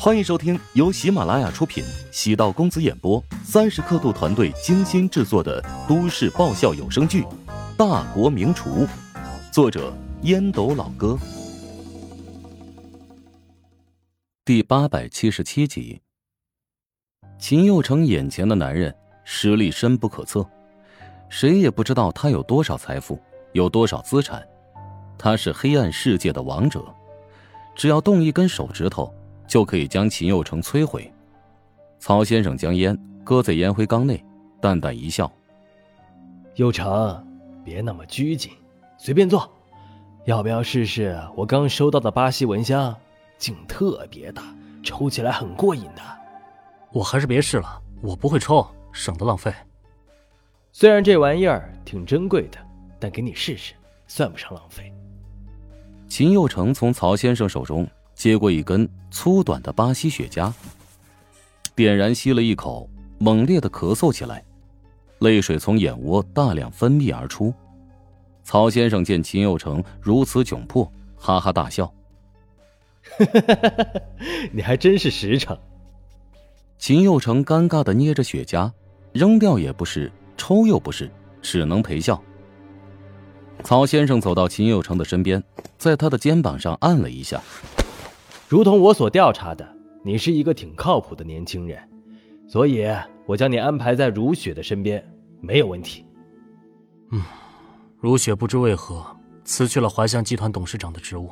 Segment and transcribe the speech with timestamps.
[0.00, 7.22] 欢迎收听由喜马拉雅出品、喜道公子演播、三十刻度团队精心制作的都市爆笑有声剧
[7.76, 8.86] 《大国名厨》，
[9.52, 9.92] 作者
[10.22, 11.18] 烟斗老哥，
[14.44, 16.00] 第八百七十七集。
[17.36, 18.94] 秦佑成眼前的男人
[19.24, 20.48] 实力深不可测，
[21.28, 23.20] 谁也不知道他有多少财富，
[23.52, 24.46] 有多少资产。
[25.18, 26.84] 他是黑暗世界的王者，
[27.74, 29.12] 只要动一根手指头。
[29.48, 31.10] 就可以将秦佑成摧毁。
[31.98, 34.22] 曹先生将烟搁在烟灰缸内，
[34.60, 35.30] 淡淡一笑
[36.54, 37.26] ：“佑成，
[37.64, 38.52] 别那么拘谨，
[38.96, 39.50] 随便坐。
[40.26, 42.94] 要不要试试我刚收到的巴西蚊香？
[43.38, 44.42] 劲特别大，
[44.82, 46.02] 抽起来很过瘾的。
[46.92, 49.52] 我还是别试了，我不会抽，省得浪费。
[50.70, 52.58] 虽然这玩意儿挺珍贵的，
[53.00, 53.74] 但给你试试，
[54.06, 54.92] 算不上浪费。”
[56.08, 57.88] 秦佑成从曹先生手中。
[58.18, 60.52] 接过一根粗短的巴西雪茄，
[61.76, 64.44] 点燃吸了一口，猛烈的咳嗽起来，
[65.20, 67.54] 泪水从眼窝大量分泌而出。
[68.42, 71.94] 曹先生见秦佑成如此窘迫，哈哈大笑：
[74.50, 75.56] “你还真是实诚。”
[76.76, 78.72] 秦佑成尴尬的捏着雪茄，
[79.12, 81.08] 扔掉也不是，抽又不是，
[81.40, 82.20] 只能陪笑。
[83.62, 85.40] 曹先生走到秦佑成的身边，
[85.76, 87.40] 在他的肩膀上按了一下。
[88.48, 91.78] 如同我所调查的，你是一个挺靠谱的年轻人，
[92.46, 92.82] 所以
[93.26, 95.06] 我将你安排在如雪的身边，
[95.42, 96.02] 没有问题。
[97.10, 97.22] 嗯，
[97.98, 99.04] 如雪不知为何
[99.44, 101.28] 辞去了怀香集团董事长的职务，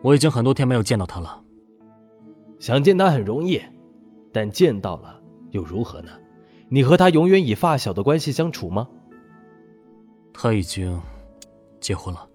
[0.00, 1.42] 我已经很多天没有见到他了。
[2.60, 3.60] 想见他很容易，
[4.32, 6.10] 但见到了又如何呢？
[6.68, 8.88] 你和他永远以发小的关系相处吗？
[10.32, 11.02] 他已经
[11.80, 12.28] 结婚了，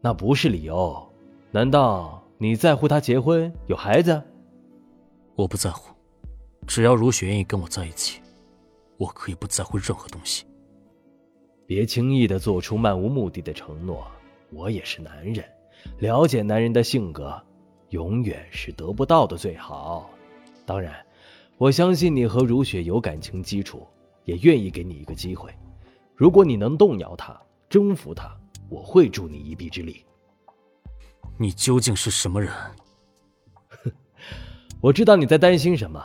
[0.00, 1.08] 那不是理由，
[1.52, 2.18] 难道？
[2.42, 4.20] 你在乎他结婚有孩子？
[5.36, 5.94] 我不在乎，
[6.66, 8.20] 只要如雪愿意跟我在一起，
[8.96, 10.44] 我可以不在乎任何东西。
[11.68, 14.04] 别轻易的做出漫无目的的承诺。
[14.50, 15.44] 我也是男人，
[16.00, 17.40] 了解男人的性格，
[17.90, 20.10] 永远是得不到的最好。
[20.66, 20.94] 当然，
[21.58, 23.86] 我相信你和如雪有感情基础，
[24.24, 25.48] 也愿意给你一个机会。
[26.16, 28.36] 如果你能动摇他，征服他，
[28.68, 30.04] 我会助你一臂之力。
[31.38, 32.52] 你究竟是什么人？
[33.68, 33.92] 哼，
[34.80, 36.02] 我知道你在担心什么。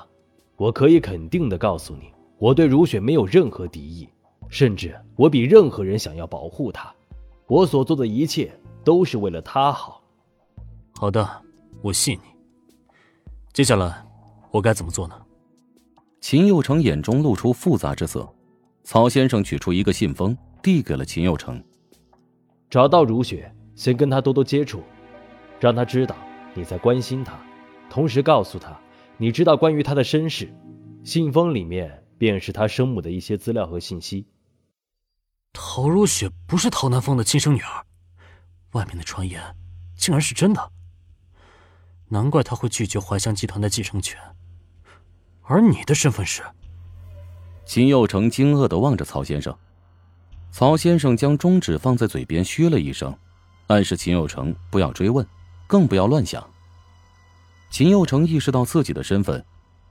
[0.55, 4.09] 我可以肯定的告诉你，我对如雪没有任何敌意，
[4.49, 6.91] 甚至我比任何人想要保护她。
[7.45, 8.51] 我所做的一切
[8.83, 10.01] 都是为了她好。
[10.95, 11.29] 好的，
[11.81, 12.89] 我信你。
[13.53, 14.03] 接下来
[14.49, 15.15] 我该怎么做呢？
[16.19, 18.27] 秦佑成眼中露出复杂之色。
[18.83, 21.63] 曹先生取出一个信封，递给了秦佑成。
[22.69, 24.81] 找到如雪，先跟她多多接触。
[25.59, 26.15] 让他知道
[26.53, 27.37] 你在关心他，
[27.89, 28.79] 同时告诉他
[29.17, 30.53] 你知道关于他的身世。
[31.03, 34.27] 信封里面便是他生母的一些资料和信息。
[35.53, 37.85] 陶如雪不是陶南风的亲生女儿，
[38.73, 39.41] 外面的传言
[39.95, 40.71] 竟然是真的。
[42.09, 44.19] 难怪他会拒绝怀香集团的继承权。
[45.43, 46.43] 而你的身份是？
[47.65, 49.57] 秦佑成惊愕的望着曹先生。
[50.51, 53.17] 曹先生将中指放在嘴边，嘘了一声，
[53.67, 55.25] 暗示秦佑成不要追问。
[55.67, 56.43] 更不要乱想。
[57.69, 59.45] 秦佑成意识到自己的身份，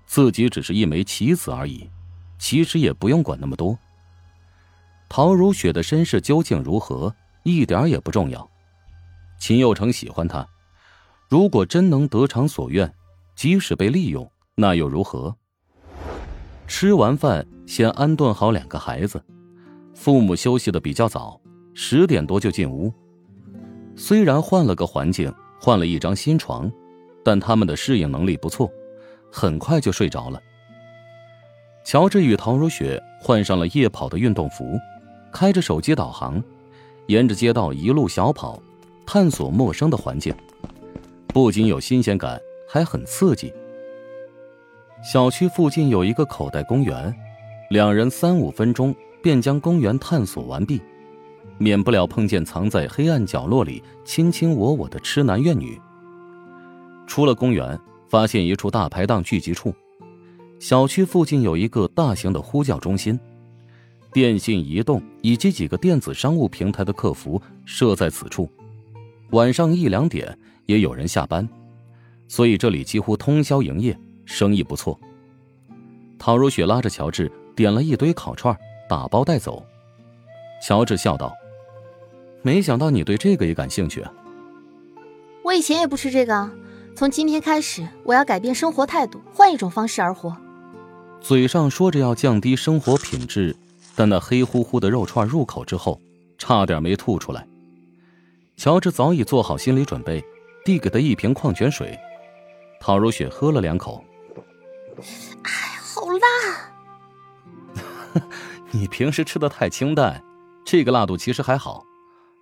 [0.06, 1.88] 自己只是一枚棋子而已，
[2.38, 3.78] 其实也不用管那么多。
[5.08, 8.50] 陶如雪的身世究竟如何，一点也不重要。
[9.38, 10.44] 秦佑成喜欢她，
[11.28, 12.92] 如果真能得偿所愿，
[13.34, 15.36] 即使被利用，那又如何？
[16.66, 19.22] 吃完饭，先安顿好两个孩子，
[19.94, 21.38] 父母休息的比较早，
[21.74, 22.92] 十点多就进屋。
[23.94, 25.32] 虽然换了个环境。
[25.60, 26.70] 换了一张新床，
[27.24, 28.70] 但他们的适应能力不错，
[29.30, 30.40] 很快就睡着了。
[31.84, 34.78] 乔治与陶如雪换上了夜跑的运动服，
[35.32, 36.42] 开着手机导航，
[37.06, 38.60] 沿着街道一路小跑，
[39.06, 40.34] 探索陌生的环境，
[41.28, 43.52] 不仅有新鲜感，还很刺激。
[45.12, 47.14] 小区附近有一个口袋公园，
[47.70, 50.82] 两人三五分钟便将公园探索完毕。
[51.58, 55.80] 免不了碰见藏在黑暗角落里卿卿我我的痴男怨女。
[57.06, 59.74] 出了公园，发现一处大排档聚集处，
[60.58, 63.18] 小区附近有一个大型的呼叫中心，
[64.12, 68.50] 电信、移动以及几个电子商务平台的客服设在此处。
[69.30, 70.36] 晚上一两点
[70.66, 71.48] 也有人下班，
[72.28, 74.98] 所以这里几乎通宵营业，生意不错。
[76.18, 78.56] 陶如雪拉着乔治点了一堆烤串，
[78.88, 79.64] 打包带走。
[80.60, 81.32] 乔治笑道。
[82.42, 84.12] 没想到你对这个也感兴趣啊！
[85.42, 86.50] 我以前也不吃这个，
[86.94, 90.36] 从今天开始，我要改变生活态度，换一种方式而活。
[91.20, 93.56] 嘴上说着要降低生活品质，
[93.94, 96.00] 但那黑乎乎的肉串入口之后，
[96.38, 97.46] 差点没吐出来。
[98.56, 100.24] 乔治早已做好心理准备，
[100.64, 101.98] 递给他一瓶矿泉水。
[102.80, 104.04] 陶如雪喝了两口，
[105.42, 105.50] 哎，
[105.80, 108.20] 好辣！
[108.70, 110.22] 你平时吃的太清淡，
[110.64, 111.85] 这个辣度其实还好。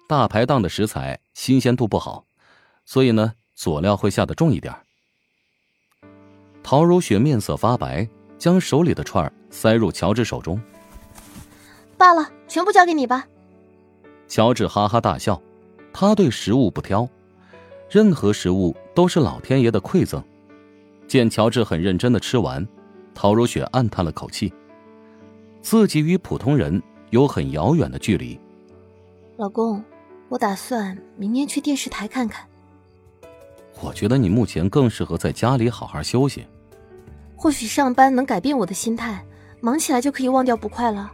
[0.07, 2.27] 大排档的食材新鲜度不好，
[2.85, 4.75] 所以呢，佐料会下的重一点。
[6.63, 8.07] 陶如雪面色发白，
[8.39, 10.61] 将手里的串塞入乔治手中。
[11.97, 13.27] 罢了，全部交给你吧。
[14.29, 15.41] 乔治哈哈大笑，
[15.93, 17.09] 他对食物不挑，
[17.89, 20.23] 任何食物都是老天爷的馈赠。
[21.09, 22.67] 见乔治很认真的吃完，
[23.15, 24.53] 陶如雪暗叹了口气，
[25.63, 28.39] 自己与普通人有很遥远的距离。
[29.39, 29.83] 老公。
[30.29, 32.45] 我打算明天去电视台看看。
[33.81, 36.47] 我觉得你目前更适合在家里好好休息。
[37.37, 39.23] 或许上班能改变我的心态，
[39.61, 41.13] 忙起来就可以忘掉不快了。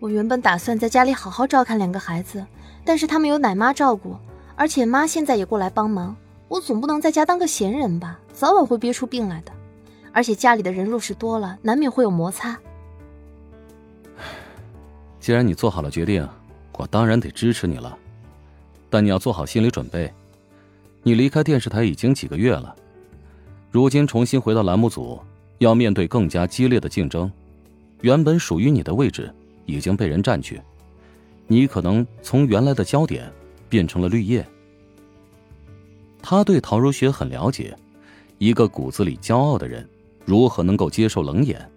[0.00, 2.46] 我原本打算在家里好好照看两个孩子，
[2.84, 4.16] 但是他们有奶妈照顾，
[4.54, 6.14] 而且妈现在也过来帮忙。
[6.46, 8.18] 我总不能在家当个闲人吧？
[8.32, 9.52] 早晚会憋出病来的。
[10.12, 12.56] 而且家里的人若是多了，难免会有摩擦。
[15.18, 16.26] 既然你做好了决定，
[16.76, 17.98] 我当然得支持你了。
[18.90, 20.12] 但你要做好心理准备，
[21.02, 22.74] 你离开电视台已经几个月了，
[23.70, 25.20] 如今重新回到栏目组，
[25.58, 27.30] 要面对更加激烈的竞争，
[28.00, 29.32] 原本属于你的位置
[29.66, 30.60] 已经被人占据，
[31.46, 33.30] 你可能从原来的焦点
[33.68, 34.46] 变成了绿叶。
[36.22, 37.76] 他对陶如雪很了解，
[38.38, 39.88] 一个骨子里骄傲的人，
[40.24, 41.70] 如何能够接受冷眼？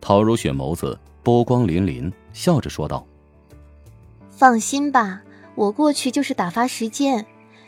[0.00, 3.06] 陶如雪眸子波光粼粼，笑着说道。
[4.40, 5.20] 放心吧，
[5.54, 7.26] 我过去就是打发时间。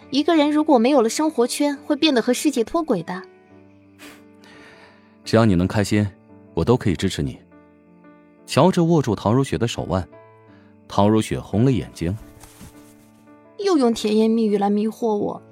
[0.08, 3.22] 一个人如果没有了生活圈，会变得和世界脱轨的。
[5.22, 6.08] 只要你能开心，
[6.54, 7.38] 我都可以支持你。
[8.46, 10.08] 乔治握住陶如雪的手腕，
[10.88, 12.16] 陶如雪红了眼睛，
[13.58, 15.42] 又用甜言蜜语来迷惑我。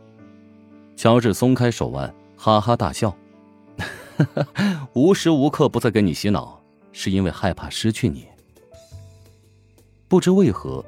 [0.96, 3.14] 乔治松开手腕，哈哈大笑，
[4.94, 6.62] 无时无刻不在给你洗脑，
[6.92, 8.26] 是因为害怕失去你。
[10.08, 10.82] 不知为何。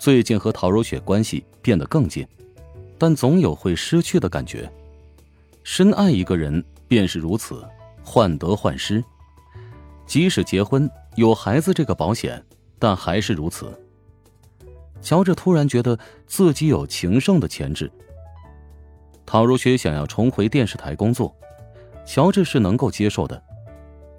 [0.00, 2.26] 最近和陶如雪关系变得更近，
[2.96, 4.66] 但总有会失去的感觉。
[5.62, 7.62] 深爱一个人便是如此，
[8.02, 9.04] 患得患失。
[10.06, 12.42] 即使结婚有孩子这个保险，
[12.78, 13.78] 但还是如此。
[15.02, 17.92] 乔治突然觉得自己有情圣的潜质。
[19.26, 21.36] 陶如雪想要重回电视台工作，
[22.06, 23.40] 乔治是能够接受的，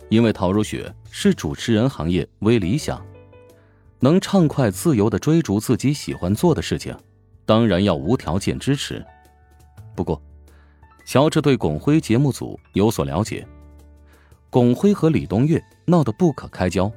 [0.10, 3.04] 因为陶如雪是主持人行业为理想。
[4.04, 6.96] 能畅快自由的追逐自己喜欢做的事情，
[7.46, 9.06] 当然要无条件支持。
[9.96, 10.20] 不过，
[11.06, 13.48] 乔治对巩辉节目组有所了解，
[14.50, 16.92] 巩辉和李东岳闹得不可开交，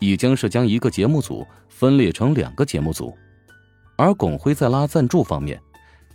[0.00, 3.14] 已经是将一个节目组分裂成两个节目组，
[3.96, 5.60] 而巩辉在拉赞助方面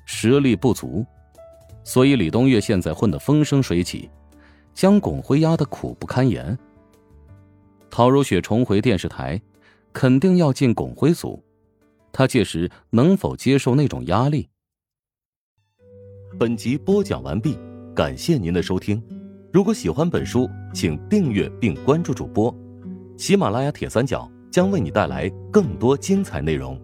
[0.05, 1.05] 实力不足，
[1.83, 4.09] 所以李东岳现在混得风生水起，
[4.73, 6.57] 将巩辉压得苦不堪言。
[7.91, 9.39] 陶如雪重回电视台。
[9.93, 11.43] 肯定要进巩辉组，
[12.11, 14.47] 他届时能否接受那种压力？
[16.39, 17.57] 本集播讲完毕，
[17.93, 19.03] 感谢您的收听。
[19.51, 22.55] 如果喜欢本书，请订阅并关注主播。
[23.17, 26.79] 喜马拉雅铁三角将为你带来更多精彩内容。